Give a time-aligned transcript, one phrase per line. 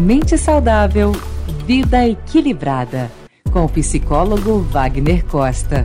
[0.00, 1.12] Mente Saudável,
[1.66, 3.10] Vida Equilibrada,
[3.52, 5.84] com o psicólogo Wagner Costa.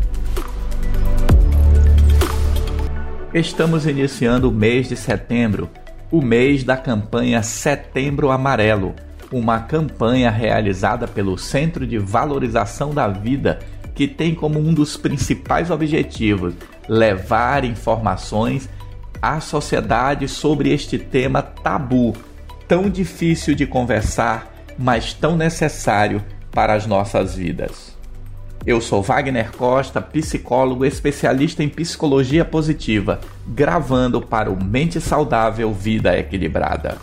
[3.34, 5.70] Estamos iniciando o mês de setembro,
[6.10, 8.96] o mês da campanha Setembro Amarelo,
[9.34, 13.60] uma campanha realizada pelo Centro de Valorização da Vida,
[13.94, 16.54] que tem como um dos principais objetivos
[16.88, 18.70] levar informações
[19.22, 22.16] à sociedade sobre este tema tabu
[22.68, 27.96] tão difícil de conversar, mas tão necessário para as nossas vidas.
[28.66, 36.18] Eu sou Wagner Costa, psicólogo especialista em psicologia positiva, gravando para o Mente Saudável Vida
[36.18, 36.98] Equilibrada.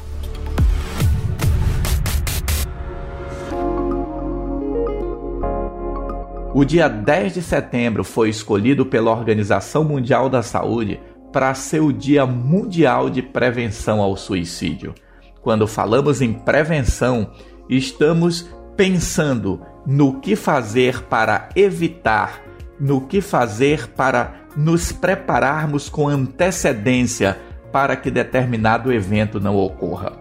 [6.54, 11.00] O dia 10 de setembro foi escolhido pela Organização Mundial da Saúde
[11.32, 14.94] para ser o Dia Mundial de Prevenção ao Suicídio.
[15.42, 17.33] Quando falamos em prevenção,
[17.69, 22.41] estamos pensando no que fazer para evitar,
[22.78, 27.39] no que fazer para nos prepararmos com antecedência
[27.72, 30.12] para que determinado evento não ocorra.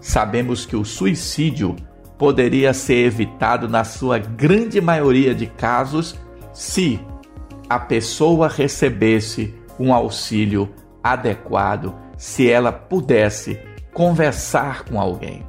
[0.00, 1.74] Sabemos que o suicídio
[2.16, 6.16] poderia ser evitado na sua grande maioria de casos
[6.52, 7.00] se
[7.68, 10.68] a pessoa recebesse um auxílio
[11.02, 13.60] adequado, se ela pudesse
[13.98, 15.44] conversar com alguém.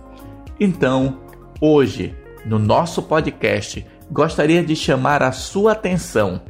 [0.59, 1.19] Então,
[1.61, 6.41] hoje, no nosso podcast, gostaria de chamar a sua atenção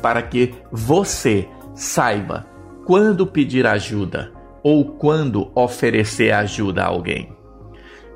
[0.00, 2.46] para que você saiba
[2.86, 4.30] quando pedir ajuda
[4.62, 7.36] ou quando oferecer ajuda a alguém.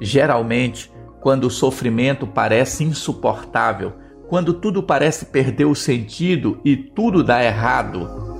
[0.00, 0.88] Geralmente,
[1.20, 3.94] quando o sofrimento parece insuportável,
[4.28, 8.31] quando tudo parece perder o sentido e tudo dá errado,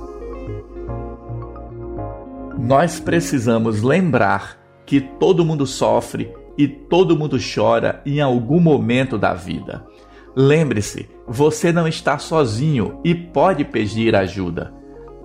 [2.63, 9.33] nós precisamos lembrar que todo mundo sofre e todo mundo chora em algum momento da
[9.33, 9.85] vida.
[10.33, 14.73] Lembre-se, você não está sozinho e pode pedir ajuda.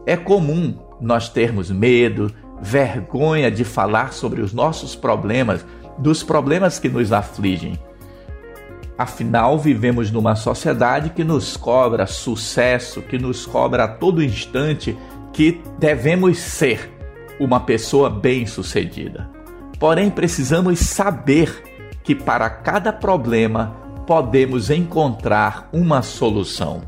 [0.04, 5.64] É comum nós termos medo, vergonha de falar sobre os nossos problemas,
[5.96, 7.78] dos problemas que nos afligem.
[8.98, 14.98] Afinal, vivemos numa sociedade que nos cobra sucesso, que nos cobra a todo instante
[15.32, 16.97] que devemos ser
[17.38, 19.28] uma pessoa bem-sucedida.
[19.78, 21.62] Porém, precisamos saber
[22.02, 23.76] que para cada problema
[24.06, 26.82] podemos encontrar uma solução.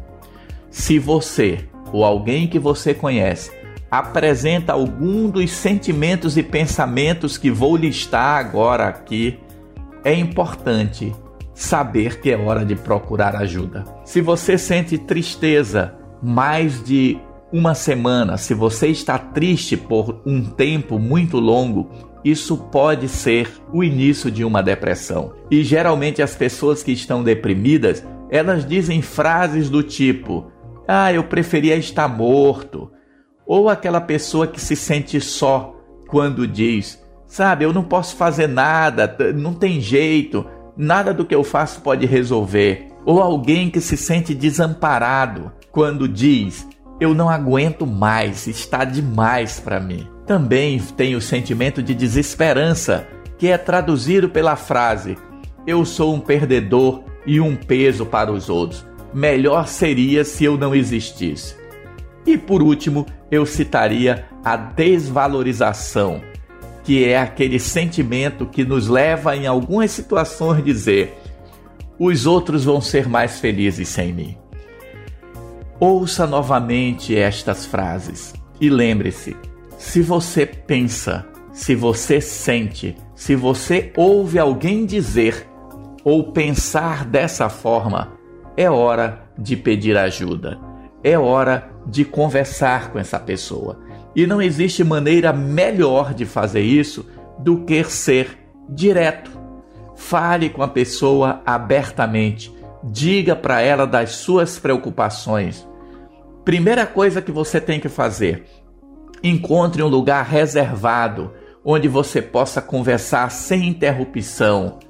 [0.70, 3.52] Se você ou alguém que você conhece
[3.90, 9.38] apresenta algum dos sentimentos e pensamentos que vou listar agora aqui,
[10.04, 11.12] é importante
[11.52, 13.84] saber que é hora de procurar ajuda.
[14.04, 17.18] Se você sente tristeza mais de
[17.52, 21.90] uma semana, se você está triste por um tempo muito longo,
[22.24, 25.32] isso pode ser o início de uma depressão.
[25.50, 30.50] E geralmente as pessoas que estão deprimidas, elas dizem frases do tipo:
[30.86, 32.90] "Ah, eu preferia estar morto".
[33.46, 35.74] Ou aquela pessoa que se sente só
[36.08, 40.46] quando diz: "Sabe, eu não posso fazer nada, não tem jeito,
[40.76, 42.86] nada do que eu faço pode resolver".
[43.04, 46.68] Ou alguém que se sente desamparado quando diz:
[47.00, 50.06] eu não aguento mais, está demais para mim.
[50.26, 55.16] Também tem o sentimento de desesperança, que é traduzido pela frase:
[55.66, 58.86] Eu sou um perdedor e um peso para os outros.
[59.14, 61.56] Melhor seria se eu não existisse.
[62.26, 66.20] E por último, eu citaria a desvalorização,
[66.84, 71.18] que é aquele sentimento que nos leva em algumas situações a dizer:
[71.98, 74.36] os outros vão ser mais felizes sem mim.
[75.80, 79.34] Ouça novamente estas frases e lembre-se:
[79.78, 85.48] se você pensa, se você sente, se você ouve alguém dizer
[86.04, 88.12] ou pensar dessa forma,
[88.58, 90.60] é hora de pedir ajuda,
[91.02, 93.78] é hora de conversar com essa pessoa.
[94.14, 97.06] E não existe maneira melhor de fazer isso
[97.38, 98.38] do que ser
[98.68, 99.30] direto.
[99.96, 105.69] Fale com a pessoa abertamente, diga para ela das suas preocupações,
[106.50, 108.42] Primeira coisa que você tem que fazer:
[109.22, 111.32] encontre um lugar reservado
[111.64, 114.80] onde você possa conversar sem interrupção.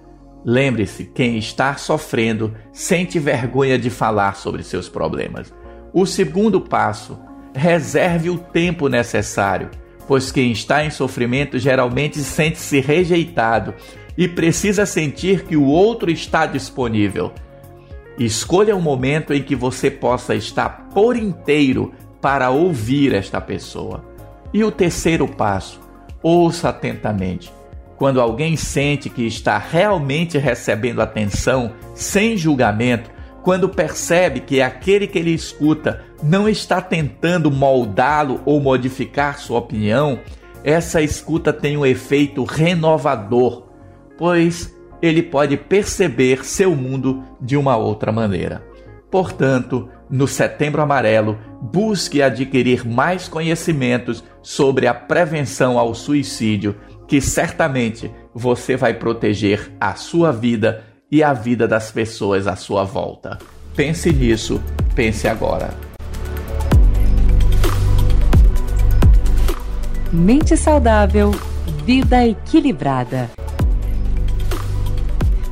[0.43, 5.53] Lembre-se, quem está sofrendo sente vergonha de falar sobre seus problemas.
[5.93, 7.21] O segundo passo:
[7.55, 9.69] reserve o tempo necessário,
[10.09, 13.75] pois quem está em sofrimento geralmente sente-se rejeitado
[14.17, 17.35] e precisa sentir que o outro está disponível.
[18.21, 24.05] Escolha um momento em que você possa estar por inteiro para ouvir esta pessoa.
[24.53, 25.81] E o terceiro passo,
[26.23, 27.51] ouça atentamente.
[27.97, 33.11] quando alguém sente que está realmente recebendo atenção, sem julgamento,
[33.43, 40.19] quando percebe que aquele que ele escuta não está tentando moldá-lo ou modificar sua opinião,
[40.65, 43.67] essa escuta tem um efeito renovador,
[44.17, 48.63] pois ele pode perceber seu mundo de uma outra maneira.
[49.11, 56.77] Portanto, no Setembro Amarelo, busque adquirir mais conhecimentos sobre a prevenção ao suicídio,
[57.09, 62.85] que certamente você vai proteger a sua vida e a vida das pessoas à sua
[62.85, 63.39] volta.
[63.75, 64.63] Pense nisso,
[64.95, 65.71] pense agora.
[70.13, 71.31] Mente saudável,
[71.85, 73.31] vida equilibrada.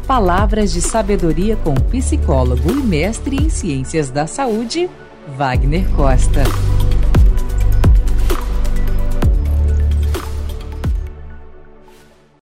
[0.08, 4.88] Palavras de sabedoria com psicólogo e mestre em ciências da saúde,
[5.36, 6.44] Wagner Costa.